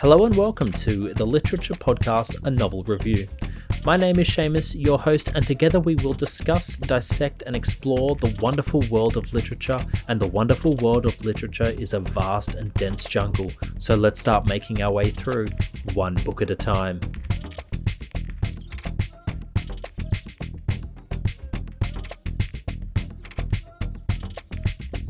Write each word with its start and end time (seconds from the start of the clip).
Hello 0.00 0.26
and 0.26 0.36
welcome 0.36 0.70
to 0.70 1.12
the 1.14 1.26
Literature 1.26 1.74
Podcast, 1.74 2.36
a 2.44 2.50
novel 2.52 2.84
review. 2.84 3.26
My 3.84 3.96
name 3.96 4.20
is 4.20 4.28
Seamus, 4.28 4.80
your 4.80 4.96
host, 4.96 5.32
and 5.34 5.44
together 5.44 5.80
we 5.80 5.96
will 5.96 6.12
discuss, 6.12 6.78
dissect, 6.78 7.42
and 7.44 7.56
explore 7.56 8.14
the 8.14 8.32
wonderful 8.40 8.84
world 8.90 9.16
of 9.16 9.34
literature. 9.34 9.80
And 10.06 10.20
the 10.20 10.28
wonderful 10.28 10.76
world 10.76 11.04
of 11.04 11.24
literature 11.24 11.74
is 11.80 11.94
a 11.94 11.98
vast 11.98 12.54
and 12.54 12.72
dense 12.74 13.06
jungle, 13.06 13.50
so 13.78 13.96
let's 13.96 14.20
start 14.20 14.48
making 14.48 14.80
our 14.82 14.92
way 14.92 15.10
through, 15.10 15.46
one 15.94 16.14
book 16.24 16.42
at 16.42 16.50
a 16.52 16.54
time. 16.54 17.00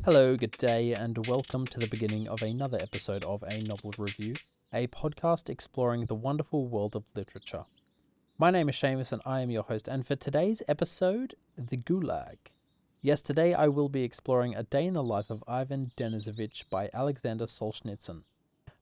Hello, 0.06 0.34
good 0.38 0.52
day, 0.52 0.94
and 0.94 1.26
welcome 1.26 1.66
to 1.66 1.78
the 1.78 1.88
beginning 1.88 2.26
of 2.26 2.40
another 2.40 2.78
episode 2.80 3.24
of 3.24 3.42
A 3.42 3.60
Novel 3.60 3.92
Review, 3.98 4.32
a 4.72 4.86
podcast 4.88 5.48
exploring 5.48 6.06
the 6.06 6.14
wonderful 6.14 6.66
world 6.66 6.94
of 6.94 7.04
literature. 7.14 7.64
My 8.38 8.50
name 8.50 8.68
is 8.68 8.76
Seamus, 8.76 9.12
and 9.12 9.22
I 9.24 9.40
am 9.40 9.50
your 9.50 9.62
host, 9.62 9.88
and 9.88 10.06
for 10.06 10.14
today's 10.14 10.62
episode, 10.68 11.34
The 11.56 11.78
Gulag. 11.78 12.36
Yes, 13.00 13.22
today 13.22 13.54
I 13.54 13.68
will 13.68 13.88
be 13.88 14.02
exploring 14.02 14.54
A 14.54 14.62
Day 14.62 14.86
in 14.86 14.92
the 14.92 15.02
Life 15.02 15.30
of 15.30 15.42
Ivan 15.48 15.86
Denisovich 15.96 16.68
by 16.70 16.90
Alexander 16.92 17.46
Solzhenitsyn. 17.46 18.24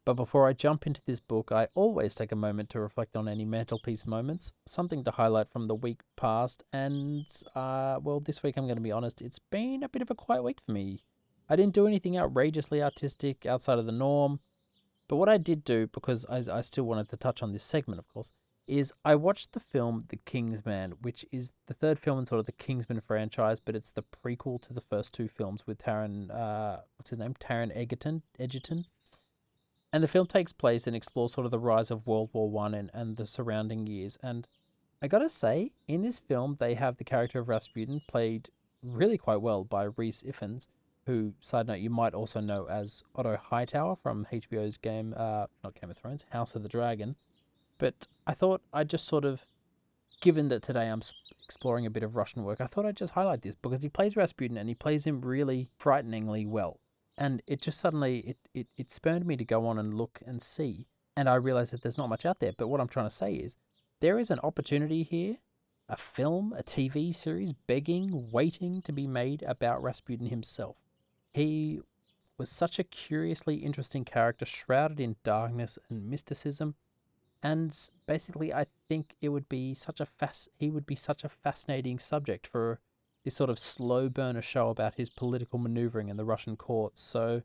But 0.05 0.15
before 0.15 0.49
I 0.49 0.53
jump 0.53 0.87
into 0.87 1.01
this 1.07 1.21
book, 1.21 1.53
I 1.53 1.69
always 1.75 2.15
take 2.15 2.33
a 2.33 2.37
moment 2.37 2.71
to 2.71 2.81
reflect 2.81 3.17
on 3.17 3.29
any 3.29 3.45
mantelpiece 3.45 4.07
moments, 4.07 4.53
something 4.65 5.05
to 5.05 5.13
highlight 5.13 5.51
from 5.51 5.67
the 5.67 5.75
week 5.75 6.01
past, 6.17 6.65
and, 6.73 7.27
uh, 7.55 8.01
well, 8.03 8.19
this 8.19 8.43
week 8.43 8.57
I'm 8.57 8.67
going 8.67 8.77
to 8.77 8.83
be 8.83 8.93
honest, 8.93 9.23
it's 9.23 9.39
been 9.39 9.85
a 9.85 9.89
bit 9.89 10.03
of 10.03 10.11
a 10.11 10.17
quiet 10.17 10.43
week 10.43 10.59
for 10.67 10.73
me. 10.73 11.01
I 11.49 11.55
didn't 11.55 11.75
do 11.75 11.87
anything 11.87 12.19
outrageously 12.19 12.83
artistic 12.83 13.47
outside 13.47 13.79
of 13.79 13.87
the 13.87 13.93
norm. 13.93 14.41
But 15.09 15.17
what 15.17 15.29
I 15.29 15.39
did 15.39 15.65
do, 15.65 15.87
because 15.87 16.27
I, 16.27 16.43
I 16.51 16.61
still 16.61 16.85
wanted 16.85 17.09
to 17.09 17.17
touch 17.17 17.43
on 17.43 17.53
this 17.53 17.65
segment, 17.65 17.99
of 17.99 18.09
course, 18.09 18.33
is 18.67 18.93
I 19.05 19.15
watched 19.15 19.53
the 19.53 19.61
film 19.61 20.07
The 20.09 20.17
King's 20.17 20.67
Man, 20.67 20.95
which 21.03 21.25
is 21.31 21.53
the 21.67 21.75
third 21.75 21.99
film 21.99 22.19
in 22.19 22.27
sort 22.27 22.41
of 22.41 22.47
the 22.47 22.53
Kingsman 22.53 23.01
franchise, 23.01 23.61
but 23.61 23.77
it's 23.77 23.93
the 23.93 24.03
prequel 24.03 24.61
to 24.63 24.73
the 24.73 24.81
first 24.81 25.15
two 25.15 25.29
films 25.29 25.67
with 25.67 25.79
Taron, 25.79 26.31
uh, 26.35 26.79
what's 26.97 27.11
his 27.11 27.19
name, 27.19 27.35
Taron 27.35 27.71
Egerton, 27.77 28.23
Egerton. 28.39 28.87
And 29.93 30.03
the 30.03 30.09
film 30.09 30.27
takes 30.27 30.53
place 30.53 30.87
and 30.87 30.97
explores 30.97 31.33
sort 31.33 31.45
of 31.45 31.53
the 31.53 31.61
rise 31.61 31.93
of 31.93 32.07
World 32.07 32.31
War 32.33 32.51
One 32.51 32.75
and, 32.75 32.91
and 32.93 33.17
the 33.17 33.27
surrounding 33.27 33.87
years. 33.87 34.19
And 34.21 34.49
I 35.01 35.07
gotta 35.07 35.29
say, 35.29 35.71
in 35.87 36.03
this 36.03 36.19
film, 36.19 36.57
they 36.59 36.75
have 36.75 36.97
the 36.97 37.05
character 37.05 37.39
of 37.39 37.49
Rasputin 37.49 38.03
played 38.09 38.51
really 38.83 39.17
quite 39.17 39.41
well 39.41 39.63
by 39.63 39.85
Rhys 39.85 40.25
Ifans, 40.25 40.67
who, 41.07 41.35
side 41.39 41.69
note, 41.69 41.79
you 41.79 41.91
might 41.91 42.15
also 42.15 42.41
know 42.41 42.67
as 42.69 43.05
Otto 43.15 43.37
Hightower 43.37 43.97
from 43.97 44.27
HBO's 44.33 44.77
game, 44.77 45.15
uh, 45.17 45.47
not 45.63 45.81
Game 45.81 45.91
of 45.91 45.97
Thrones, 45.97 46.25
House 46.31 46.55
of 46.55 46.63
the 46.63 46.69
Dragon. 46.69 47.17
But 47.79 48.09
I 48.27 48.35
thought 48.35 48.63
I'd 48.73 48.91
just 48.91 49.07
sort 49.07 49.25
of, 49.25 49.47
given 50.21 50.49
that 50.49 50.63
today 50.63 50.89
I'm 50.89 51.03
exploring 51.45 51.87
a 51.87 51.91
bit 51.91 52.03
of 52.03 52.17
Russian 52.17 52.43
work, 52.43 52.61
I 52.61 52.67
thought 52.67 52.87
I'd 52.87 52.97
just 52.97 53.13
highlight 53.13 53.43
this 53.43 53.55
because 53.55 53.83
he 53.83 53.89
plays 53.89 54.17
Rasputin 54.17 54.57
and 54.57 54.69
he 54.69 54.75
plays 54.75 55.07
him 55.07 55.21
really 55.21 55.69
frighteningly 55.79 56.45
well. 56.45 56.81
And 57.17 57.41
it 57.47 57.63
just 57.63 57.79
suddenly, 57.79 58.19
it, 58.19 58.37
it, 58.53 58.67
it 58.77 58.91
spurned 58.91 59.27
me 59.27 59.37
to 59.37 59.45
go 59.45 59.67
on 59.67 59.79
and 59.79 59.95
look 59.95 60.21
and 60.27 60.43
see. 60.43 60.87
And 61.17 61.29
I 61.29 61.37
realized 61.37 61.73
that 61.73 61.83
there's 61.83 61.97
not 61.97 62.11
much 62.11 62.27
out 62.27 62.41
there. 62.41 62.53
But 62.53 62.69
what 62.69 62.81
I'm 62.81 62.89
trying 62.89 63.07
to 63.07 63.15
say 63.15 63.35
is, 63.35 63.57
there 64.01 64.19
is 64.19 64.31
an 64.31 64.41
opportunity 64.43 65.03
here 65.03 65.39
a 65.89 65.97
film, 65.97 66.53
a 66.59 66.65
TV 66.65 67.15
series 67.15 67.53
begging, 67.53 68.29
waiting 68.33 68.83
to 68.83 68.93
be 68.93 69.07
made 69.07 69.45
about 69.45 69.81
Rasputin 69.81 70.27
himself. 70.27 70.77
He 71.37 71.81
was 72.39 72.49
such 72.49 72.79
a 72.79 72.85
curiously 72.85 73.57
interesting 73.57 74.07
character, 74.07 74.47
shrouded 74.47 74.99
in 74.99 75.17
darkness 75.23 75.79
and 75.91 76.09
mysticism. 76.09 76.77
And 77.43 77.79
basically, 78.07 78.55
I 78.55 78.65
think 78.89 79.17
it 79.21 79.29
would 79.29 79.47
be 79.47 79.75
such 79.75 80.01
a 80.01 80.07
fas- 80.07 80.49
he 80.59 80.71
would 80.71 80.87
be 80.87 80.95
such 80.95 81.25
a 81.25 81.29
fascinating 81.29 81.99
subject 81.99 82.47
for 82.47 82.81
this 83.23 83.35
sort 83.35 83.51
of 83.51 83.59
slow 83.59 84.09
burner 84.09 84.41
show 84.41 84.71
about 84.71 84.95
his 84.95 85.11
political 85.11 85.59
maneuvering 85.59 86.09
in 86.09 86.17
the 86.17 86.25
Russian 86.25 86.57
courts. 86.57 87.03
So, 87.03 87.43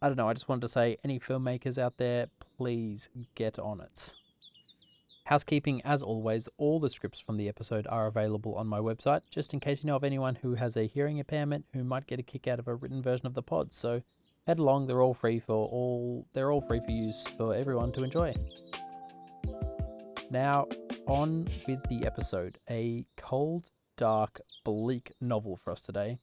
I 0.00 0.08
don't 0.08 0.16
know. 0.16 0.28
I 0.28 0.32
just 0.32 0.48
wanted 0.48 0.62
to 0.62 0.68
say, 0.68 0.96
any 1.04 1.20
filmmakers 1.20 1.78
out 1.78 1.98
there, 1.98 2.26
please 2.56 3.08
get 3.36 3.56
on 3.56 3.80
it. 3.80 4.14
Housekeeping, 5.32 5.80
as 5.86 6.02
always, 6.02 6.46
all 6.58 6.78
the 6.78 6.90
scripts 6.90 7.18
from 7.18 7.38
the 7.38 7.48
episode 7.48 7.86
are 7.86 8.06
available 8.06 8.54
on 8.54 8.66
my 8.66 8.80
website, 8.80 9.22
just 9.30 9.54
in 9.54 9.60
case 9.60 9.82
you 9.82 9.86
know 9.86 9.96
of 9.96 10.04
anyone 10.04 10.34
who 10.34 10.56
has 10.56 10.76
a 10.76 10.86
hearing 10.86 11.16
impairment 11.16 11.64
who 11.72 11.82
might 11.84 12.06
get 12.06 12.18
a 12.18 12.22
kick 12.22 12.46
out 12.46 12.58
of 12.58 12.68
a 12.68 12.74
written 12.74 13.02
version 13.02 13.26
of 13.26 13.32
the 13.32 13.42
pod. 13.42 13.72
So 13.72 14.02
head 14.46 14.58
along, 14.58 14.88
they're 14.88 15.00
all 15.00 15.14
free 15.14 15.40
for 15.40 15.54
all 15.54 16.26
they're 16.34 16.52
all 16.52 16.60
free 16.60 16.80
for 16.80 16.90
use 16.90 17.26
for 17.38 17.54
everyone 17.54 17.92
to 17.92 18.04
enjoy. 18.04 18.34
Now, 20.30 20.66
on 21.06 21.48
with 21.66 21.82
the 21.88 22.04
episode. 22.04 22.58
A 22.68 23.06
cold, 23.16 23.70
dark, 23.96 24.38
bleak 24.66 25.12
novel 25.18 25.56
for 25.56 25.70
us 25.70 25.80
today. 25.80 26.18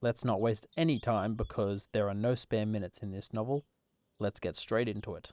Let's 0.00 0.24
not 0.24 0.40
waste 0.40 0.68
any 0.76 1.00
time 1.00 1.34
because 1.34 1.88
there 1.90 2.08
are 2.08 2.14
no 2.14 2.36
spare 2.36 2.66
minutes 2.66 2.98
in 2.98 3.10
this 3.10 3.32
novel. 3.32 3.64
Let's 4.20 4.38
get 4.38 4.54
straight 4.54 4.88
into 4.88 5.16
it. 5.16 5.32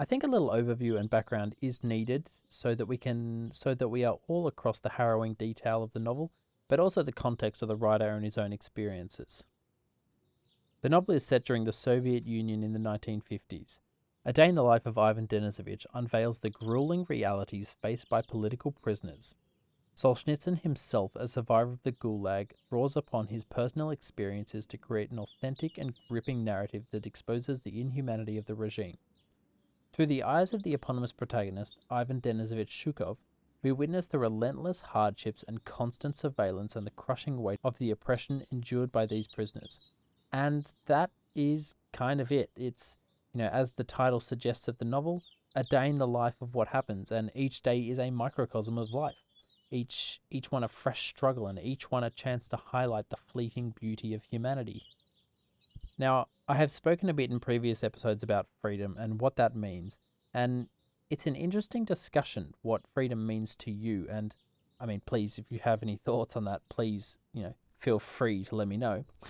I 0.00 0.04
think 0.04 0.22
a 0.22 0.28
little 0.28 0.50
overview 0.50 0.96
and 0.96 1.10
background 1.10 1.56
is 1.60 1.82
needed 1.82 2.30
so 2.48 2.72
that 2.76 2.86
we 2.86 2.96
can 2.96 3.50
so 3.52 3.74
that 3.74 3.88
we 3.88 4.04
are 4.04 4.18
all 4.28 4.46
across 4.46 4.78
the 4.78 4.90
harrowing 4.90 5.34
detail 5.34 5.82
of 5.82 5.92
the 5.92 5.98
novel, 5.98 6.30
but 6.68 6.78
also 6.78 7.02
the 7.02 7.10
context 7.10 7.62
of 7.62 7.68
the 7.68 7.74
writer 7.74 8.10
and 8.10 8.24
his 8.24 8.38
own 8.38 8.52
experiences. 8.52 9.44
The 10.82 10.88
novel 10.88 11.16
is 11.16 11.26
set 11.26 11.44
during 11.44 11.64
the 11.64 11.72
Soviet 11.72 12.24
Union 12.24 12.62
in 12.62 12.74
the 12.74 12.78
1950s. 12.78 13.80
A 14.24 14.32
Day 14.32 14.48
in 14.48 14.54
the 14.54 14.62
Life 14.62 14.86
of 14.86 14.96
Ivan 14.96 15.26
Denisovich 15.26 15.84
unveils 15.92 16.38
the 16.38 16.50
grueling 16.50 17.04
realities 17.08 17.74
faced 17.82 18.08
by 18.08 18.22
political 18.22 18.70
prisoners. 18.70 19.34
Solzhenitsyn 19.96 20.62
himself, 20.62 21.16
a 21.16 21.26
survivor 21.26 21.72
of 21.72 21.82
the 21.82 21.90
Gulag, 21.90 22.52
draws 22.70 22.96
upon 22.96 23.28
his 23.28 23.44
personal 23.44 23.90
experiences 23.90 24.64
to 24.66 24.78
create 24.78 25.10
an 25.10 25.18
authentic 25.18 25.76
and 25.76 25.98
gripping 26.08 26.44
narrative 26.44 26.84
that 26.92 27.06
exposes 27.06 27.62
the 27.62 27.80
inhumanity 27.80 28.38
of 28.38 28.46
the 28.46 28.54
regime. 28.54 28.98
Through 29.98 30.06
the 30.06 30.22
eyes 30.22 30.52
of 30.52 30.62
the 30.62 30.74
eponymous 30.74 31.10
protagonist, 31.10 31.76
Ivan 31.90 32.20
Denisovich 32.20 32.68
Shukhov, 32.68 33.16
we 33.64 33.72
witness 33.72 34.06
the 34.06 34.20
relentless 34.20 34.78
hardships 34.78 35.44
and 35.48 35.64
constant 35.64 36.16
surveillance 36.16 36.76
and 36.76 36.86
the 36.86 36.92
crushing 36.92 37.42
weight 37.42 37.58
of 37.64 37.78
the 37.78 37.90
oppression 37.90 38.46
endured 38.52 38.92
by 38.92 39.06
these 39.06 39.26
prisoners. 39.26 39.80
And 40.32 40.70
that 40.86 41.10
is 41.34 41.74
kind 41.92 42.20
of 42.20 42.30
it. 42.30 42.50
It's, 42.54 42.96
you 43.34 43.38
know, 43.38 43.48
as 43.48 43.72
the 43.72 43.82
title 43.82 44.20
suggests 44.20 44.68
of 44.68 44.78
the 44.78 44.84
novel, 44.84 45.24
a 45.56 45.64
day 45.64 45.88
in 45.88 45.98
the 45.98 46.06
life 46.06 46.36
of 46.40 46.54
what 46.54 46.68
happens, 46.68 47.10
and 47.10 47.32
each 47.34 47.60
day 47.60 47.80
is 47.80 47.98
a 47.98 48.12
microcosm 48.12 48.78
of 48.78 48.92
life. 48.92 49.16
Each 49.72 50.20
each 50.30 50.52
one 50.52 50.62
a 50.62 50.68
fresh 50.68 51.08
struggle 51.08 51.48
and 51.48 51.58
each 51.58 51.90
one 51.90 52.04
a 52.04 52.10
chance 52.10 52.46
to 52.50 52.56
highlight 52.56 53.10
the 53.10 53.16
fleeting 53.16 53.74
beauty 53.76 54.14
of 54.14 54.22
humanity. 54.22 54.84
Now, 55.98 56.28
I 56.46 56.54
have 56.54 56.70
spoken 56.70 57.08
a 57.08 57.14
bit 57.14 57.30
in 57.30 57.40
previous 57.40 57.82
episodes 57.82 58.22
about 58.22 58.46
freedom 58.62 58.96
and 58.98 59.20
what 59.20 59.36
that 59.36 59.56
means, 59.56 59.98
and 60.32 60.68
it's 61.10 61.26
an 61.26 61.34
interesting 61.34 61.84
discussion 61.84 62.54
what 62.62 62.86
freedom 62.86 63.26
means 63.26 63.56
to 63.56 63.70
you. 63.70 64.06
And 64.10 64.34
I 64.80 64.86
mean, 64.86 65.02
please, 65.04 65.38
if 65.38 65.50
you 65.50 65.58
have 65.62 65.82
any 65.82 65.96
thoughts 66.04 66.36
on 66.36 66.44
that, 66.44 66.62
please, 66.68 67.18
you 67.32 67.42
know, 67.42 67.54
feel 67.78 67.98
free 67.98 68.44
to 68.44 68.54
let 68.54 68.68
me 68.68 68.76
know. 68.76 69.04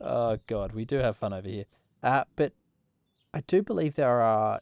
oh, 0.00 0.38
God, 0.46 0.72
we 0.72 0.84
do 0.84 0.96
have 0.96 1.16
fun 1.16 1.32
over 1.32 1.48
here. 1.48 1.64
Uh, 2.02 2.24
but 2.36 2.52
I 3.34 3.40
do 3.40 3.62
believe 3.62 3.94
there 3.94 4.20
are 4.20 4.60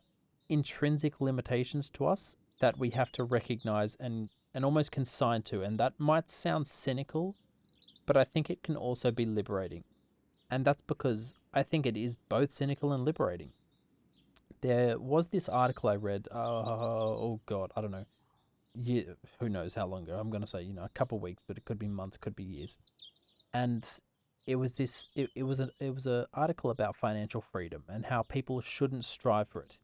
intrinsic 0.49 1.21
limitations 1.21 1.91
to 1.91 2.07
us 2.07 2.37
that 2.61 2.79
we 2.79 2.91
have 2.91 3.13
to 3.13 3.25
recognize 3.25 3.97
and, 3.97 4.31
and 4.55 4.65
almost 4.65 4.91
consign 4.91 5.43
to. 5.43 5.63
And 5.63 5.79
that 5.79 5.93
might 5.99 6.31
sound 6.31 6.67
cynical 6.67 7.37
but 8.07 8.17
I 8.17 8.25
think 8.25 8.49
it 8.49 8.63
can 8.63 8.77
also 8.77 9.11
be 9.11 9.27
liberating. 9.27 9.85
And 10.51 10.65
that's 10.65 10.83
because 10.83 11.35
I 11.53 11.63
think 11.63 11.87
it 11.87 11.97
is 11.97 12.17
both 12.17 12.53
cynical 12.53 12.93
and 12.93 13.05
liberating. 13.05 13.51
There 14.61 14.99
was 14.99 15.29
this 15.29 15.49
article 15.49 15.91
I 15.91 15.97
read, 15.97 16.27
uh, 16.33 16.39
oh 16.39 17.41
God, 17.47 17.73
I 17.77 17.81
don't 17.81 17.91
know, 17.91 18.07
yeah, 18.75 19.03
who 19.41 19.49
knows 19.49 19.75
how 19.75 19.87
long 19.87 20.05
ago. 20.05 20.19
I'm 20.19 20.31
going 20.31 20.43
to 20.43 20.47
say, 20.47 20.63
you 20.63 20.73
know, 20.73 20.85
a 20.85 20.89
couple 20.91 21.19
weeks, 21.19 21.43
but 21.47 21.57
it 21.57 21.65
could 21.65 21.79
be 21.79 21.89
months, 21.89 22.17
could 22.17 22.37
be 22.37 22.45
years. 22.45 22.79
And 23.53 23.87
it 24.47 24.57
was 24.57 24.75
this 24.75 25.09
it, 25.15 25.31
it 25.35 25.43
was 25.43 25.61
a 25.61 25.71
it 25.81 25.93
was 25.93 26.07
a 26.07 26.27
article 26.33 26.71
about 26.71 26.97
financial 26.97 27.41
freedom 27.41 27.83
and 27.89 28.07
how 28.07 28.23
people 28.23 28.61
shouldn't 28.61 29.05
strive 29.05 29.49
for 29.49 29.63
it. 29.63 29.79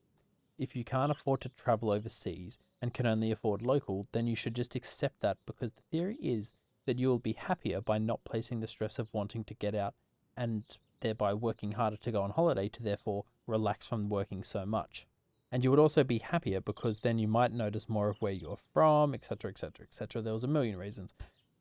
If 0.58 0.76
you 0.76 0.84
can't 0.84 1.10
afford 1.10 1.40
to 1.40 1.48
travel 1.48 1.90
overseas 1.90 2.58
and 2.80 2.94
can 2.94 3.06
only 3.06 3.32
afford 3.32 3.62
local, 3.62 4.06
then 4.12 4.26
you 4.26 4.36
should 4.36 4.54
just 4.54 4.76
accept 4.76 5.20
that 5.20 5.38
because 5.46 5.72
the 5.72 5.82
theory 5.90 6.16
is 6.20 6.54
that 6.86 6.98
you 6.98 7.08
will 7.08 7.18
be 7.18 7.32
happier 7.32 7.80
by 7.80 7.98
not 7.98 8.24
placing 8.24 8.60
the 8.60 8.66
stress 8.66 8.98
of 8.98 9.08
wanting 9.12 9.44
to 9.44 9.54
get 9.54 9.74
out 9.74 9.94
and 10.36 10.78
thereby 11.00 11.34
working 11.34 11.72
harder 11.72 11.96
to 11.96 12.12
go 12.12 12.22
on 12.22 12.30
holiday 12.30 12.68
to 12.68 12.82
therefore 12.82 13.24
relax 13.46 13.86
from 13.86 14.08
working 14.08 14.42
so 14.42 14.64
much. 14.64 15.06
And 15.50 15.62
you 15.62 15.70
would 15.70 15.78
also 15.78 16.02
be 16.02 16.18
happier 16.18 16.60
because 16.60 17.00
then 17.00 17.18
you 17.18 17.28
might 17.28 17.52
notice 17.52 17.88
more 17.88 18.08
of 18.08 18.16
where 18.20 18.32
you're 18.32 18.58
from, 18.72 19.12
etc., 19.12 19.50
etc., 19.50 19.84
etc. 19.84 20.22
There 20.22 20.32
was 20.32 20.44
a 20.44 20.48
million 20.48 20.78
reasons. 20.78 21.12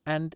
And 0.06 0.36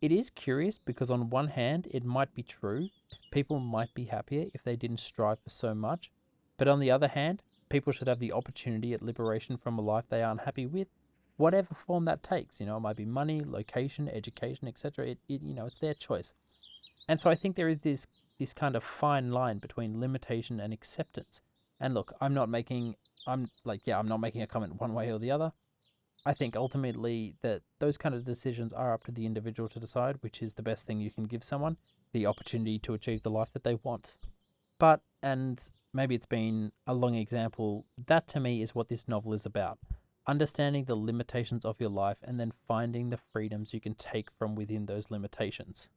it 0.00 0.10
is 0.10 0.30
curious 0.30 0.78
because, 0.78 1.10
on 1.10 1.30
one 1.30 1.48
hand, 1.48 1.86
it 1.92 2.04
might 2.04 2.34
be 2.34 2.42
true. 2.42 2.88
People 3.30 3.60
might 3.60 3.94
be 3.94 4.06
happier 4.06 4.46
if 4.52 4.64
they 4.64 4.74
didn't 4.74 4.98
strive 4.98 5.38
for 5.38 5.50
so 5.50 5.74
much. 5.74 6.10
But 6.56 6.66
on 6.66 6.80
the 6.80 6.90
other 6.90 7.08
hand, 7.08 7.42
people 7.68 7.92
should 7.92 8.08
have 8.08 8.18
the 8.18 8.32
opportunity 8.32 8.92
at 8.92 9.02
liberation 9.02 9.56
from 9.56 9.78
a 9.78 9.82
life 9.82 10.06
they 10.08 10.22
aren't 10.22 10.42
happy 10.42 10.66
with, 10.66 10.88
whatever 11.40 11.74
form 11.74 12.04
that 12.04 12.22
takes. 12.22 12.60
You 12.60 12.66
know, 12.66 12.76
it 12.76 12.80
might 12.80 12.96
be 12.96 13.06
money, 13.06 13.40
location, 13.44 14.08
education, 14.08 14.68
etc. 14.68 15.06
It, 15.06 15.18
it, 15.28 15.42
you 15.42 15.54
know, 15.54 15.66
it's 15.66 15.78
their 15.78 15.94
choice. 15.94 16.32
And 17.08 17.20
so 17.20 17.30
I 17.30 17.34
think 17.34 17.56
there 17.56 17.68
is 17.68 17.78
this 17.78 18.06
this 18.38 18.52
kind 18.54 18.74
of 18.74 18.82
fine 18.82 19.30
line 19.30 19.58
between 19.58 20.00
limitation 20.00 20.60
and 20.60 20.72
acceptance. 20.72 21.42
And 21.78 21.92
look, 21.92 22.14
I'm 22.22 22.32
not 22.32 22.48
making, 22.48 22.96
I'm 23.26 23.48
like, 23.64 23.86
yeah, 23.86 23.98
I'm 23.98 24.08
not 24.08 24.18
making 24.18 24.40
a 24.40 24.46
comment 24.46 24.80
one 24.80 24.94
way 24.94 25.12
or 25.12 25.18
the 25.18 25.30
other. 25.30 25.52
I 26.24 26.32
think 26.32 26.56
ultimately 26.56 27.34
that 27.42 27.60
those 27.80 27.98
kind 27.98 28.14
of 28.14 28.24
decisions 28.24 28.72
are 28.72 28.94
up 28.94 29.04
to 29.04 29.12
the 29.12 29.26
individual 29.26 29.68
to 29.70 29.80
decide 29.80 30.16
which 30.22 30.42
is 30.42 30.54
the 30.54 30.62
best 30.62 30.86
thing 30.86 31.00
you 31.00 31.10
can 31.10 31.24
give 31.24 31.44
someone 31.44 31.76
the 32.12 32.26
opportunity 32.26 32.78
to 32.78 32.94
achieve 32.94 33.22
the 33.22 33.30
life 33.30 33.52
that 33.52 33.62
they 33.62 33.74
want. 33.82 34.16
But, 34.78 35.00
and 35.22 35.62
maybe 35.92 36.14
it's 36.14 36.26
been 36.26 36.72
a 36.86 36.94
long 36.94 37.14
example, 37.14 37.84
that 38.06 38.26
to 38.28 38.40
me 38.40 38.62
is 38.62 38.74
what 38.74 38.88
this 38.88 39.06
novel 39.06 39.34
is 39.34 39.44
about. 39.44 39.78
Understanding 40.26 40.84
the 40.84 40.94
limitations 40.94 41.64
of 41.64 41.80
your 41.80 41.90
life 41.90 42.18
and 42.22 42.38
then 42.38 42.52
finding 42.68 43.08
the 43.08 43.18
freedoms 43.32 43.72
you 43.74 43.80
can 43.80 43.94
take 43.94 44.30
from 44.38 44.54
within 44.54 44.86
those 44.86 45.10
limitations. 45.10 45.88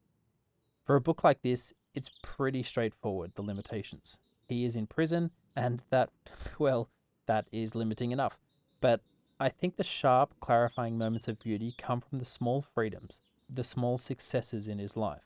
For 0.85 0.95
a 0.95 1.01
book 1.01 1.23
like 1.23 1.41
this, 1.41 1.73
it's 1.95 2.09
pretty 2.21 2.63
straightforward, 2.63 3.31
the 3.35 3.41
limitations. 3.41 4.17
He 4.47 4.65
is 4.65 4.75
in 4.75 4.87
prison, 4.87 5.31
and 5.55 5.81
that, 5.89 6.09
well, 6.59 6.89
that 7.25 7.47
is 7.51 7.75
limiting 7.75 8.11
enough. 8.11 8.37
But 8.81 9.01
I 9.39 9.49
think 9.49 9.75
the 9.75 9.83
sharp, 9.83 10.33
clarifying 10.39 10.97
moments 10.97 11.27
of 11.27 11.39
beauty 11.39 11.73
come 11.77 12.01
from 12.01 12.19
the 12.19 12.25
small 12.25 12.61
freedoms, 12.61 13.21
the 13.49 13.63
small 13.63 13.97
successes 13.97 14.67
in 14.67 14.79
his 14.79 14.97
life. 14.97 15.23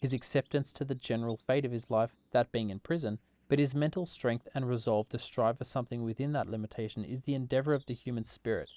His 0.00 0.12
acceptance 0.12 0.72
to 0.74 0.84
the 0.84 0.94
general 0.94 1.38
fate 1.46 1.64
of 1.64 1.72
his 1.72 1.90
life, 1.90 2.14
that 2.32 2.52
being 2.52 2.70
in 2.70 2.80
prison, 2.80 3.18
but 3.48 3.58
his 3.58 3.74
mental 3.74 4.06
strength 4.06 4.48
and 4.54 4.68
resolve 4.68 5.08
to 5.10 5.18
strive 5.18 5.58
for 5.58 5.64
something 5.64 6.02
within 6.02 6.32
that 6.32 6.48
limitation 6.48 7.04
is 7.04 7.22
the 7.22 7.34
endeavor 7.34 7.74
of 7.74 7.86
the 7.86 7.94
human 7.94 8.24
spirit. 8.24 8.68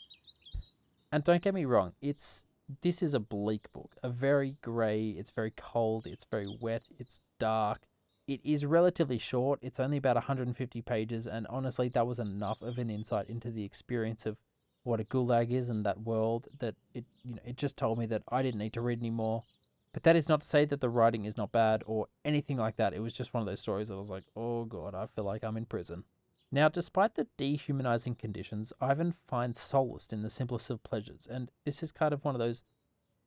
And 1.12 1.24
don't 1.24 1.42
get 1.42 1.54
me 1.54 1.66
wrong, 1.66 1.94
it's 2.02 2.46
this 2.82 3.02
is 3.02 3.14
a 3.14 3.20
bleak 3.20 3.72
book, 3.74 3.96
a 4.04 4.10
very 4.10 4.56
grey, 4.62 5.10
it's 5.10 5.32
very 5.32 5.52
cold, 5.56 6.06
it's 6.06 6.26
very 6.26 6.48
wet, 6.62 6.84
it's 6.98 7.22
dark. 7.40 7.82
It 8.28 8.42
is 8.44 8.64
relatively 8.64 9.18
short. 9.18 9.58
It's 9.64 9.80
only 9.80 9.98
about 9.98 10.16
150 10.16 10.82
pages 10.84 11.26
and 11.26 11.48
honestly 11.48 11.90
that 11.90 12.06
was 12.06 12.20
enough 12.20 12.62
of 12.62 12.78
an 12.78 12.92
insight 12.92 13.28
into 13.28 13.50
the 13.50 13.64
experience 13.64 14.28
of 14.28 14.38
what 14.84 15.00
a 15.00 15.04
gulag 15.04 15.52
is 15.52 15.70
and 15.70 15.86
that 15.86 16.02
world 16.02 16.48
that 16.60 16.76
it 16.94 17.06
you 17.24 17.36
know 17.36 17.42
it 17.46 17.58
just 17.58 17.76
told 17.76 17.98
me 17.98 18.06
that 18.06 18.24
I 18.30 18.42
didn't 18.42 18.60
need 18.60 18.74
to 18.74 18.82
read 18.82 19.00
anymore. 19.00 19.44
But 19.92 20.04
that 20.04 20.16
is 20.16 20.30
not 20.30 20.42
to 20.42 20.48
say 20.48 20.66
that 20.66 20.82
the 20.82 20.90
writing 20.90 21.26
is 21.26 21.38
not 21.38 21.52
bad 21.52 21.84
or 21.86 22.08
anything 22.24 22.58
like 22.58 22.76
that. 22.78 22.94
It 22.94 23.02
was 23.02 23.14
just 23.14 23.34
one 23.34 23.42
of 23.42 23.48
those 23.48 23.60
stories 23.60 23.88
that 23.88 23.96
I 23.96 23.98
was 23.98 24.12
like, 24.12 24.26
oh 24.36 24.66
god, 24.66 24.94
I 24.94 25.08
feel 25.08 25.24
like 25.24 25.44
I'm 25.44 25.58
in 25.58 25.66
prison. 25.66 26.04
Now, 26.52 26.68
despite 26.68 27.16
the 27.16 27.28
dehumanizing 27.38 28.16
conditions, 28.16 28.74
Ivan 28.82 29.14
finds 29.28 29.60
solace 29.60 30.08
in 30.12 30.24
the 30.24 30.30
simplest 30.30 30.70
of 30.70 30.84
pleasures, 30.84 31.28
and 31.30 31.52
this 31.64 31.84
is 31.84 31.92
kind 31.92 32.14
of 32.14 32.26
one 32.26 32.36
of 32.36 32.40
those 32.40 32.64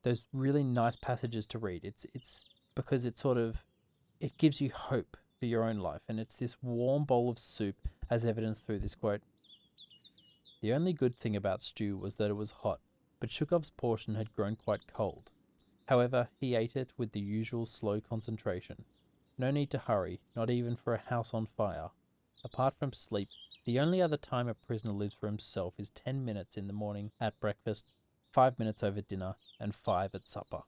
those 0.03 0.27
really 0.33 0.65
nice 0.65 0.97
passages 0.97 1.47
to 1.47 1.59
read. 1.59 1.85
It's 1.85 2.05
it's 2.15 2.45
because 2.75 3.05
it 3.05 3.19
sort 3.19 3.39
of 3.39 3.65
it 4.21 4.39
gives 4.39 4.61
you 4.61 4.71
hope 4.71 5.17
for 5.39 5.47
your 5.47 5.65
own 5.65 5.79
life, 5.79 6.03
and 6.09 6.19
it's 6.19 6.39
this 6.39 6.57
warm 6.63 7.05
bowl 7.05 7.31
of 7.31 7.39
soup, 7.39 7.89
as 8.11 8.27
evidenced 8.27 8.67
through 8.67 8.81
this 8.81 8.97
quote. 8.97 9.23
The 10.61 10.73
only 10.73 10.93
good 10.93 11.17
thing 11.19 11.35
about 11.37 11.63
stew 11.63 11.97
was 11.97 12.17
that 12.17 12.31
it 12.31 12.37
was 12.37 12.53
hot, 12.63 12.81
but 13.21 13.31
Shukhov's 13.31 13.71
portion 13.71 14.15
had 14.17 14.33
grown 14.33 14.57
quite 14.57 14.87
cold. 14.87 15.31
However, 15.93 16.29
he 16.41 16.55
ate 16.55 16.75
it 16.75 16.95
with 16.97 17.13
the 17.13 17.21
usual 17.21 17.67
slow 17.67 18.01
concentration. 18.01 18.87
No 19.37 19.51
need 19.51 19.69
to 19.73 19.79
hurry, 19.79 20.21
not 20.35 20.49
even 20.49 20.75
for 20.75 20.95
a 20.95 20.99
house 21.11 21.35
on 21.35 21.45
fire. 21.45 21.89
Apart 22.43 22.79
from 22.79 22.95
sleep, 22.95 23.29
the 23.67 23.79
only 23.79 24.01
other 24.01 24.17
time 24.17 24.49
a 24.49 24.55
prisoner 24.55 24.95
lives 24.95 25.15
for 25.15 25.27
himself 25.27 25.75
is 25.77 25.91
ten 25.91 26.25
minutes 26.25 26.57
in 26.57 26.67
the 26.67 26.73
morning 26.73 27.11
at 27.21 27.39
breakfast, 27.41 27.85
five 28.33 28.59
minutes 28.59 28.83
over 28.83 29.03
dinner, 29.03 29.35
and 29.61 29.75
five 29.75 30.15
at 30.15 30.23
supper. 30.23 30.63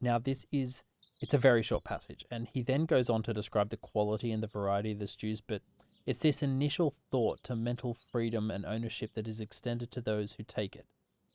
Now, 0.00 0.18
this 0.18 0.46
is 0.50 0.84
it's 1.20 1.34
a 1.34 1.38
very 1.38 1.62
short 1.62 1.84
passage, 1.84 2.24
and 2.30 2.48
he 2.50 2.62
then 2.62 2.86
goes 2.86 3.10
on 3.10 3.22
to 3.24 3.34
describe 3.34 3.68
the 3.68 3.76
quality 3.76 4.32
and 4.32 4.42
the 4.42 4.46
variety 4.46 4.92
of 4.92 5.00
the 5.00 5.06
stews, 5.06 5.42
but 5.42 5.60
it's 6.06 6.20
this 6.20 6.42
initial 6.42 6.94
thought 7.10 7.42
to 7.42 7.54
mental 7.54 7.94
freedom 8.10 8.50
and 8.50 8.64
ownership 8.64 9.12
that 9.12 9.28
is 9.28 9.42
extended 9.42 9.90
to 9.90 10.00
those 10.00 10.32
who 10.32 10.44
take 10.44 10.74
it. 10.74 10.86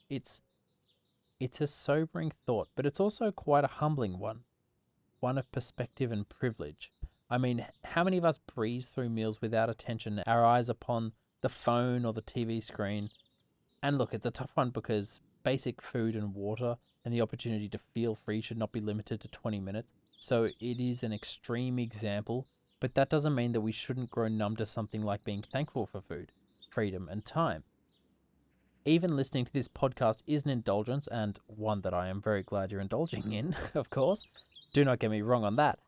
It's 0.10 0.42
it's 1.44 1.62
a 1.62 1.68
sobering 1.68 2.32
thought, 2.46 2.70
but 2.76 2.86
it's 2.86 3.00
also 3.00 3.32
quite 3.32 3.64
a 3.64 3.68
humbling 3.68 4.20
one. 4.20 4.42
One 5.20 5.38
of 5.38 5.52
perspective 5.52 6.12
and 6.12 6.28
privilege. 6.28 6.92
I 7.30 7.38
mean, 7.38 7.66
how 7.84 8.04
many 8.04 8.18
of 8.18 8.26
us 8.26 8.38
breeze 8.38 8.88
through 8.88 9.10
meals 9.10 9.42
without 9.42 9.70
attention, 9.70 10.22
our 10.28 10.46
eyes 10.46 10.70
upon 10.70 11.14
the 11.42 11.50
phone 11.50 12.06
or 12.06 12.14
the 12.14 12.22
TV 12.22 12.62
screen? 12.62 13.10
And 13.82 13.98
look, 13.98 14.14
it's 14.14 14.26
a 14.26 14.32
tough 14.32 14.52
one 14.56 14.70
because 14.70 15.22
basic 15.44 15.82
food 15.82 16.16
and 16.16 16.34
water 16.36 16.78
and 17.06 17.14
the 17.14 17.22
opportunity 17.22 17.68
to 17.70 17.78
feel 17.78 18.16
free 18.16 18.42
should 18.42 18.58
not 18.58 18.72
be 18.72 18.80
limited 18.80 19.20
to 19.22 19.28
20 19.28 19.60
minutes. 19.60 19.94
So 20.20 20.46
it 20.46 20.80
is 20.80 21.04
an 21.04 21.14
extreme 21.14 21.80
example 21.80 22.48
but 22.84 22.96
that 22.96 23.08
doesn't 23.08 23.34
mean 23.34 23.54
that 23.54 23.62
we 23.62 23.72
shouldn't 23.72 24.12
grow 24.12 24.28
numb 24.28 24.58
to 24.58 24.66
something 24.66 25.04
like 25.04 25.24
being 25.24 25.42
thankful 25.42 25.86
for 25.86 26.02
food, 26.02 26.34
freedom, 26.70 27.08
and 27.10 27.24
time. 27.24 27.64
Even 28.86 29.16
listening 29.16 29.46
to 29.46 29.54
this 29.54 29.70
podcast 29.70 30.24
is 30.28 30.44
an 30.44 30.50
indulgence, 30.50 31.08
and 31.08 31.40
one 31.48 31.82
that 31.82 31.94
I 31.94 32.10
am 32.10 32.22
very 32.22 32.44
glad 32.44 32.70
you're 32.70 32.82
indulging 32.82 33.32
in, 33.32 33.56
of 33.76 33.90
course. 33.90 34.26
Do 34.74 34.84
not 34.84 35.00
get 35.00 35.10
me 35.10 35.22
wrong 35.22 35.46
on 35.46 35.56
that. 35.56 35.80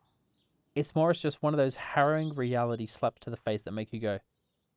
It's 0.74 0.94
more 0.94 1.10
as 1.10 1.20
just 1.20 1.42
one 1.42 1.52
of 1.52 1.58
those 1.58 1.76
harrowing 1.76 2.34
reality 2.34 2.86
slaps 2.86 3.20
to 3.20 3.30
the 3.30 3.36
face 3.36 3.62
that 3.62 3.72
make 3.72 3.92
you 3.92 4.00
go, 4.00 4.20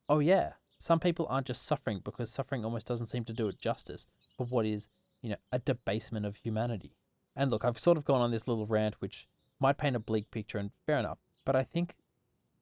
oh 0.08 0.18
yeah, 0.18 0.52
some 0.78 1.00
people 1.00 1.26
aren't 1.30 1.46
just 1.46 1.64
suffering 1.64 2.00
because 2.04 2.30
suffering 2.30 2.62
almost 2.62 2.86
doesn't 2.86 3.06
seem 3.06 3.24
to 3.24 3.32
do 3.32 3.48
it 3.48 3.58
justice 3.58 4.06
for 4.36 4.46
what 4.46 4.66
is, 4.66 4.88
you 5.22 5.30
know, 5.30 5.36
a 5.50 5.58
debasement 5.58 6.26
of 6.26 6.36
humanity. 6.36 6.96
And 7.34 7.50
look, 7.50 7.64
I've 7.64 7.78
sort 7.78 7.96
of 7.96 8.04
gone 8.04 8.20
on 8.20 8.32
this 8.32 8.46
little 8.46 8.66
rant 8.66 8.96
which 8.98 9.28
might 9.58 9.78
paint 9.78 9.96
a 9.96 10.00
bleak 10.00 10.30
picture, 10.30 10.58
and 10.58 10.72
fair 10.86 10.98
enough, 10.98 11.18
but 11.46 11.56
I 11.56 11.62
think 11.62 11.96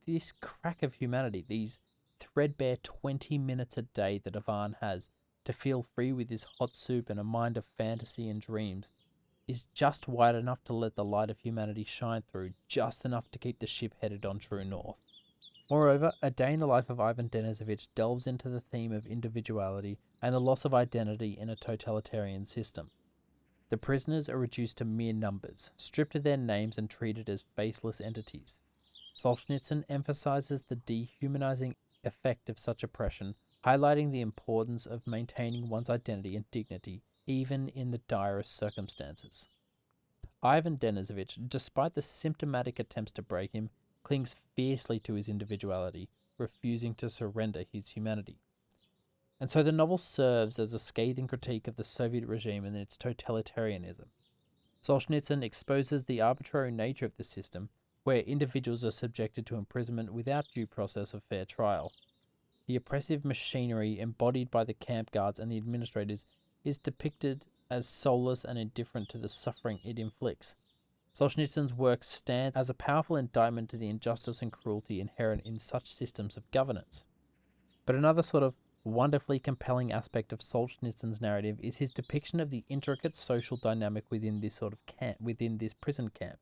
this 0.07 0.33
crack 0.41 0.85
of 0.85 0.95
humanity, 0.95 1.45
these 1.47 1.81
threadbare 2.21 2.77
20 2.77 3.39
minutes 3.39 3.77
a 3.77 3.83
day 3.83 4.21
that 4.25 4.37
Ivan 4.37 4.77
has 4.81 5.11
to 5.49 5.53
feel 5.55 5.83
free 5.83 6.13
with 6.13 6.29
his 6.29 6.47
hot 6.59 6.77
soup 6.77 7.09
and 7.09 7.19
a 7.19 7.25
mind 7.25 7.57
of 7.57 7.65
fantasy 7.65 8.29
and 8.29 8.39
dreams, 8.39 8.91
is 9.47 9.67
just 9.73 10.07
wide 10.07 10.35
enough 10.35 10.63
to 10.63 10.75
let 10.75 10.95
the 10.95 11.03
light 11.03 11.31
of 11.31 11.39
humanity 11.39 11.85
shine 11.85 12.21
through, 12.21 12.51
just 12.69 13.03
enough 13.07 13.31
to 13.31 13.39
keep 13.39 13.59
the 13.59 13.67
ship 13.67 13.95
headed 14.03 14.27
on 14.27 14.39
true 14.39 14.63
north. 14.63 14.99
Moreover, 15.71 16.13
A 16.21 16.31
Day 16.31 16.53
in 16.53 16.61
the 16.61 16.67
Life 16.67 16.91
of 16.91 17.01
Ivan 17.01 17.31
Denisovich 17.31 17.89
delves 17.95 18.27
into 18.27 18.51
the 18.51 18.61
theme 18.61 18.93
of 18.93 19.07
individuality 19.07 19.97
and 20.21 20.35
the 20.35 20.41
loss 20.41 20.67
of 20.67 20.75
identity 20.75 21.35
in 21.41 21.49
a 21.49 21.57
totalitarian 21.57 22.45
system. 22.45 22.91
The 23.71 23.79
prisoners 23.79 24.29
are 24.29 24.39
reduced 24.39 24.77
to 24.79 24.85
mere 24.85 25.15
numbers, 25.15 25.71
stripped 25.79 26.15
of 26.15 26.25
their 26.25 26.37
names 26.37 26.77
and 26.77 26.91
treated 26.91 27.31
as 27.31 27.47
faceless 27.49 28.03
entities. 28.03 28.59
Solzhenitsyn 29.17 29.85
emphasizes 29.89 30.65
the 30.65 30.77
dehumanizing 30.77 31.75
effect 32.05 32.51
of 32.51 32.59
such 32.59 32.83
oppression, 32.83 33.35
highlighting 33.67 34.13
the 34.13 34.21
importance 34.21 34.87
of 34.87 35.07
maintaining 35.07 35.69
one's 35.69 35.91
identity 35.91 36.37
and 36.37 36.51
dignity 36.51 37.03
even 37.29 37.69
in 37.69 37.91
the 37.91 38.01
direst 38.09 38.57
circumstances. 38.57 39.47
Ivan 40.43 40.79
Denisovich, 40.79 41.49
despite 41.49 41.95
the 41.95 42.03
symptomatic 42.03 42.79
attempts 42.79 43.13
to 43.13 43.23
break 43.23 43.53
him, 43.53 43.71
clings 44.03 44.37
fiercely 44.57 44.99
to 45.01 45.15
his 45.15 45.29
individuality, 45.29 46.09
refusing 46.39 46.95
to 46.95 47.11
surrender 47.11 47.65
his 47.71 47.91
humanity. 47.91 48.39
And 49.41 49.51
so 49.51 49.63
the 49.63 49.73
novel 49.73 49.99
serves 49.99 50.59
as 50.59 50.73
a 50.73 50.79
scathing 50.79 51.27
critique 51.27 51.69
of 51.69 51.77
the 51.77 51.85
Soviet 51.85 52.27
regime 52.27 52.65
and 52.65 52.77
its 52.77 52.97
totalitarianism. 52.97 54.07
Solzhenitsyn 54.83 55.43
exposes 55.43 56.05
the 56.05 56.21
arbitrary 56.21 56.71
nature 56.71 57.07
of 57.07 57.17
the 57.17 57.25
system 57.25 57.69
where 58.05 58.21
individuals 58.21 58.85
are 58.85 58.91
subjected 58.91 59.45
to 59.47 59.57
imprisonment 59.57 60.13
without 60.13 60.47
due 60.55 60.67
process 60.67 61.13
of 61.13 61.23
fair 61.25 61.45
trial. 61.45 61.93
The 62.69 62.77
oppressive 62.77 63.25
machinery 63.25 63.99
embodied 63.99 64.51
by 64.51 64.63
the 64.63 64.75
camp 64.75 65.11
guards 65.11 65.41
and 65.41 65.51
the 65.51 65.57
administrators 65.57 66.27
is 66.65 66.77
depicted 66.77 67.47
as 67.71 67.89
soulless 67.89 68.45
and 68.45 68.59
indifferent 68.59 69.09
to 69.09 69.19
the 69.19 69.31
suffering 69.31 69.81
it 69.85 69.99
inflicts. 69.99 70.55
Solzhenitsyn's 71.15 71.73
work 71.73 72.05
stands 72.05 72.55
as 72.59 72.69
a 72.69 72.75
powerful 72.75 73.17
indictment 73.17 73.71
to 73.71 73.79
the 73.79 73.89
injustice 73.89 74.43
and 74.43 74.53
cruelty 74.53 75.01
inherent 75.01 75.47
in 75.47 75.59
such 75.59 75.91
systems 75.91 76.37
of 76.37 76.51
governance. 76.51 77.07
But 77.87 77.97
another 77.97 78.23
sort 78.23 78.43
of 78.43 78.55
wonderfully 78.85 79.39
compelling 79.39 79.91
aspect 79.91 80.31
of 80.31 80.41
Solzhenitsyn's 80.41 81.23
narrative 81.23 81.57
is 81.61 81.79
his 81.79 81.91
depiction 81.91 82.39
of 82.39 82.51
the 82.51 82.65
intricate 82.69 83.17
social 83.17 83.57
dynamic 83.57 84.05
within 84.11 84.41
this 84.41 84.57
sort 84.57 84.75
of 84.75 84.85
camp, 84.85 85.19
within 85.23 85.57
this 85.57 85.73
prison 85.73 86.11
camp. 86.11 86.39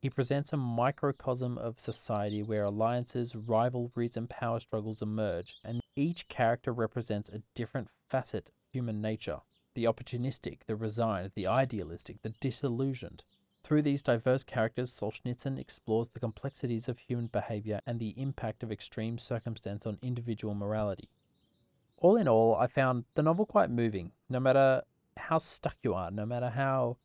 He 0.00 0.10
presents 0.10 0.52
a 0.52 0.56
microcosm 0.56 1.58
of 1.58 1.80
society 1.80 2.42
where 2.42 2.62
alliances, 2.64 3.34
rivalries, 3.34 4.16
and 4.16 4.30
power 4.30 4.60
struggles 4.60 5.02
emerge, 5.02 5.56
and 5.64 5.80
each 5.96 6.28
character 6.28 6.72
represents 6.72 7.28
a 7.28 7.42
different 7.54 7.88
facet 8.08 8.48
of 8.50 8.54
human 8.72 9.00
nature. 9.00 9.40
the 9.78 9.84
opportunistic, 9.84 10.64
the 10.66 10.74
resigned, 10.74 11.30
the 11.36 11.46
idealistic, 11.46 12.20
the 12.22 12.30
disillusioned. 12.40 13.22
Through 13.62 13.82
these 13.82 14.02
diverse 14.02 14.42
characters, 14.42 14.90
Solzhenitsyn 14.90 15.56
explores 15.58 16.08
the 16.08 16.18
complexities 16.20 16.88
of 16.88 16.98
human 16.98 17.28
behavior 17.28 17.80
and 17.86 18.00
the 18.00 18.14
impact 18.20 18.64
of 18.64 18.72
extreme 18.72 19.18
circumstance 19.18 19.86
on 19.86 19.98
individual 20.02 20.54
morality. 20.54 21.08
All 21.96 22.16
in 22.16 22.26
all, 22.26 22.56
I 22.56 22.66
found 22.66 23.04
the 23.14 23.22
novel 23.22 23.46
quite 23.46 23.70
moving, 23.70 24.12
no 24.28 24.40
matter 24.40 24.82
how 25.16 25.38
stuck 25.38 25.76
you 25.82 25.94
are, 25.94 26.10
no 26.10 26.26
matter 26.26 26.50
how 26.50 26.96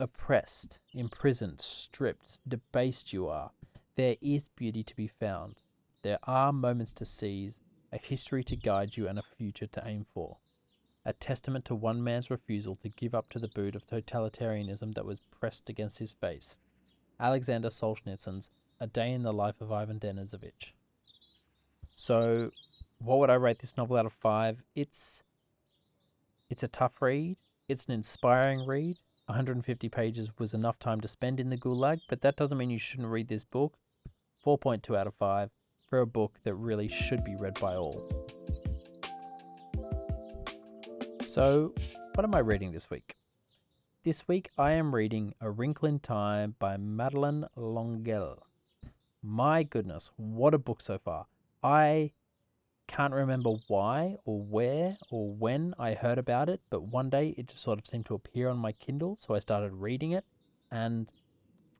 oppressed, 0.00 0.78
imprisoned, 0.92 1.60
stripped, 1.60 2.40
debased 2.48 3.12
you 3.12 3.28
are, 3.28 3.50
there 3.96 4.16
is 4.20 4.48
beauty 4.48 4.82
to 4.84 4.94
be 4.94 5.08
found. 5.08 5.56
There 6.02 6.18
are 6.22 6.52
moments 6.52 6.92
to 6.94 7.04
seize, 7.04 7.60
a 7.92 7.98
history 7.98 8.44
to 8.44 8.56
guide 8.56 8.96
you, 8.96 9.08
and 9.08 9.18
a 9.18 9.22
future 9.22 9.66
to 9.66 9.82
aim 9.84 10.06
for. 10.14 10.36
A 11.04 11.12
testament 11.12 11.64
to 11.66 11.74
one 11.74 12.04
man's 12.04 12.30
refusal 12.30 12.76
to 12.76 12.88
give 12.90 13.14
up 13.14 13.28
to 13.28 13.38
the 13.38 13.48
boot 13.48 13.74
of 13.74 13.82
totalitarianism 13.82 14.94
that 14.94 15.06
was 15.06 15.20
pressed 15.40 15.68
against 15.68 15.98
his 15.98 16.12
face. 16.12 16.58
Alexander 17.18 17.68
Solzhenitsyn's 17.68 18.50
A 18.78 18.86
Day 18.86 19.12
in 19.12 19.22
the 19.22 19.32
Life 19.32 19.60
of 19.60 19.72
Ivan 19.72 19.98
Denisovich. 19.98 20.72
So, 21.96 22.50
what 22.98 23.18
would 23.18 23.30
I 23.30 23.34
rate 23.34 23.58
this 23.58 23.76
novel 23.76 23.96
out 23.96 24.06
of 24.06 24.12
five? 24.12 24.62
It's 24.74 25.22
it's 26.50 26.62
a 26.62 26.68
tough 26.68 27.02
read. 27.02 27.36
It's 27.68 27.86
an 27.86 27.92
inspiring 27.92 28.66
read. 28.66 28.96
150 29.28 29.88
pages 29.90 30.30
was 30.38 30.54
enough 30.54 30.78
time 30.78 31.02
to 31.02 31.08
spend 31.08 31.38
in 31.38 31.50
the 31.50 31.56
gulag, 31.56 32.00
but 32.08 32.22
that 32.22 32.36
doesn't 32.36 32.56
mean 32.56 32.70
you 32.70 32.78
shouldn't 32.78 33.08
read 33.08 33.28
this 33.28 33.44
book. 33.44 33.74
4.2 34.44 34.96
out 34.96 35.06
of 35.06 35.14
5 35.14 35.50
for 35.86 36.00
a 36.00 36.06
book 36.06 36.38
that 36.44 36.54
really 36.54 36.88
should 36.88 37.22
be 37.24 37.36
read 37.36 37.60
by 37.60 37.76
all. 37.76 38.08
So, 41.22 41.74
what 42.14 42.24
am 42.24 42.34
I 42.34 42.38
reading 42.38 42.72
this 42.72 42.88
week? 42.88 43.16
This 44.02 44.26
week 44.26 44.48
I 44.56 44.72
am 44.72 44.94
reading 44.94 45.34
A 45.42 45.50
Wrinkle 45.50 45.88
in 45.88 45.98
Time 45.98 46.54
by 46.58 46.78
Madeleine 46.78 47.46
L'Engle. 47.54 48.46
My 49.22 49.62
goodness, 49.62 50.10
what 50.16 50.54
a 50.54 50.58
book 50.58 50.80
so 50.80 50.98
far. 50.98 51.26
I 51.62 52.12
can't 52.88 53.12
remember 53.12 53.56
why 53.68 54.16
or 54.24 54.40
where 54.40 54.96
or 55.10 55.30
when 55.30 55.74
I 55.78 55.94
heard 55.94 56.18
about 56.18 56.48
it, 56.48 56.60
but 56.70 56.82
one 56.82 57.10
day 57.10 57.34
it 57.36 57.48
just 57.48 57.62
sort 57.62 57.78
of 57.78 57.86
seemed 57.86 58.06
to 58.06 58.14
appear 58.14 58.48
on 58.48 58.58
my 58.58 58.72
Kindle, 58.72 59.16
so 59.16 59.34
I 59.34 59.38
started 59.38 59.74
reading 59.74 60.12
it, 60.12 60.24
and 60.70 61.08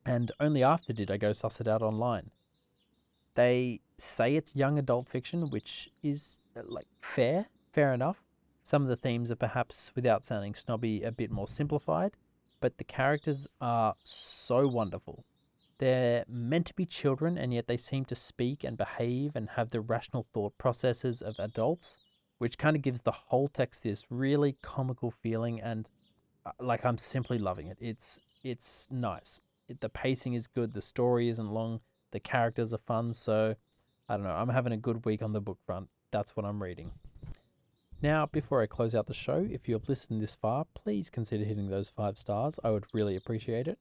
and 0.07 0.31
only 0.39 0.63
after 0.63 0.93
did 0.93 1.11
I 1.11 1.17
go 1.17 1.33
suss 1.33 1.61
it 1.61 1.67
out 1.67 1.83
online. 1.83 2.31
They 3.35 3.81
say 3.97 4.37
it's 4.37 4.55
young 4.55 4.79
adult 4.79 5.09
fiction, 5.09 5.51
which 5.51 5.91
is 6.03 6.45
uh, 6.57 6.63
like 6.67 6.87
fair, 7.01 7.47
fair 7.73 7.93
enough. 7.93 8.23
Some 8.63 8.83
of 8.83 8.89
the 8.89 8.97
themes 8.97 9.31
are 9.31 9.37
perhaps, 9.37 9.91
without 9.95 10.25
sounding 10.25 10.55
snobby, 10.55 11.03
a 11.03 11.11
bit 11.11 11.31
more 11.31 11.49
simplified, 11.49 12.13
but 12.61 12.77
the 12.77 12.85
characters 12.85 13.47
are 13.61 13.95
so 14.05 14.67
wonderful. 14.67 15.25
They're 15.79 16.25
meant 16.29 16.67
to 16.67 16.75
be 16.75 16.87
children, 16.87 17.39
and 17.39 17.55
yet 17.55 17.69
they 17.69 17.77
seem 17.77 18.05
to 18.07 18.15
speak 18.15 18.65
and 18.65 18.77
behave 18.77 19.37
and 19.37 19.51
have 19.51 19.71
the 19.71 19.81
rational 19.81 20.27
thought 20.35 20.59
processes 20.59 21.23
of 21.23 21.39
adults, 21.39 21.99
which 22.39 22.59
kind 22.59 22.75
of 22.75 22.83
gives 22.83 23.03
the 23.03 23.13
whole 23.13 23.49
text 23.49 23.85
this 23.85 24.07
really 24.11 24.57
comical 24.61 25.11
feeling. 25.11 25.61
And 25.61 25.89
uh, 26.45 26.51
like 26.61 26.85
I'm 26.85 26.99
simply 26.99 27.39
loving 27.39 27.69
it. 27.69 27.79
It's 27.81 28.21
it's 28.43 28.89
nice. 28.91 29.41
It, 29.69 29.81
the 29.81 29.89
pacing 29.89 30.35
is 30.35 30.49
good. 30.49 30.73
The 30.73 30.83
story 30.83 31.29
isn't 31.29 31.51
long. 31.51 31.81
The 32.11 32.21
characters 32.21 32.75
are 32.75 32.79
fun. 32.79 33.13
So 33.13 33.55
I 34.09 34.17
don't 34.17 34.25
know. 34.25 34.31
I'm 34.35 34.49
having 34.49 34.73
a 34.73 34.77
good 34.77 35.05
week 35.05 35.23
on 35.23 35.33
the 35.33 35.41
book 35.41 35.59
front. 35.65 35.89
That's 36.11 36.35
what 36.35 36.45
I'm 36.45 36.63
reading. 36.63 36.93
Now, 38.01 38.27
before 38.27 38.63
I 38.63 38.67
close 38.67 38.95
out 38.95 39.07
the 39.07 39.15
show, 39.15 39.47
if 39.51 39.69
you 39.69 39.75
have 39.75 39.89
listened 39.89 40.23
this 40.23 40.37
far, 40.37 40.67
please 40.73 41.11
consider 41.11 41.45
hitting 41.45 41.69
those 41.69 41.89
five 41.89 42.17
stars. 42.17 42.59
I 42.63 42.71
would 42.71 42.85
really 42.93 43.17
appreciate 43.17 43.67
it. 43.67 43.79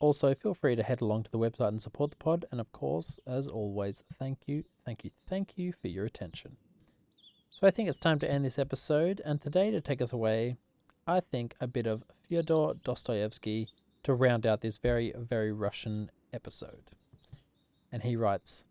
Also, 0.00 0.34
feel 0.34 0.54
free 0.54 0.76
to 0.76 0.82
head 0.82 1.00
along 1.00 1.24
to 1.24 1.30
the 1.30 1.38
website 1.38 1.68
and 1.68 1.82
support 1.82 2.10
the 2.10 2.16
pod. 2.16 2.44
And 2.52 2.60
of 2.60 2.70
course, 2.70 3.18
as 3.26 3.48
always, 3.48 4.02
thank 4.18 4.38
you, 4.46 4.64
thank 4.84 5.04
you, 5.04 5.10
thank 5.26 5.54
you 5.56 5.72
for 5.72 5.88
your 5.88 6.04
attention. 6.04 6.56
So 7.50 7.66
I 7.66 7.72
think 7.72 7.88
it's 7.88 7.98
time 7.98 8.20
to 8.20 8.30
end 8.30 8.44
this 8.44 8.58
episode. 8.58 9.20
And 9.24 9.40
today, 9.40 9.72
to 9.72 9.80
take 9.80 10.00
us 10.00 10.12
away, 10.12 10.56
I 11.06 11.20
think 11.20 11.54
a 11.60 11.66
bit 11.66 11.86
of 11.86 12.04
Fyodor 12.28 12.72
Dostoevsky 12.84 13.68
to 14.04 14.14
round 14.14 14.46
out 14.46 14.60
this 14.60 14.78
very, 14.78 15.12
very 15.16 15.50
Russian 15.50 16.10
episode. 16.32 16.90
And 17.90 18.02
he 18.02 18.14
writes 18.14 18.66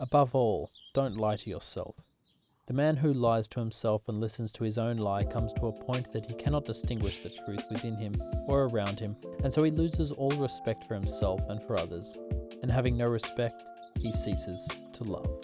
Above 0.00 0.34
all, 0.34 0.70
don't 0.94 1.16
lie 1.16 1.36
to 1.36 1.50
yourself. 1.50 1.96
The 2.68 2.74
man 2.74 2.98
who 2.98 3.14
lies 3.14 3.48
to 3.48 3.60
himself 3.60 4.02
and 4.08 4.20
listens 4.20 4.52
to 4.52 4.62
his 4.62 4.76
own 4.76 4.98
lie 4.98 5.24
comes 5.24 5.54
to 5.54 5.68
a 5.68 5.72
point 5.72 6.12
that 6.12 6.26
he 6.26 6.34
cannot 6.34 6.66
distinguish 6.66 7.16
the 7.16 7.30
truth 7.30 7.64
within 7.70 7.96
him 7.96 8.14
or 8.46 8.64
around 8.64 9.00
him, 9.00 9.16
and 9.42 9.50
so 9.50 9.62
he 9.62 9.70
loses 9.70 10.12
all 10.12 10.32
respect 10.32 10.84
for 10.84 10.92
himself 10.92 11.40
and 11.48 11.62
for 11.62 11.78
others, 11.78 12.18
and 12.60 12.70
having 12.70 12.94
no 12.94 13.06
respect, 13.06 13.56
he 13.98 14.12
ceases 14.12 14.68
to 14.92 15.04
love. 15.04 15.40